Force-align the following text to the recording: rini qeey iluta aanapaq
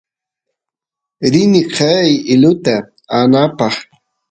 rini 1.31 1.61
qeey 1.75 2.09
iluta 2.33 2.75
aanapaq 3.17 3.75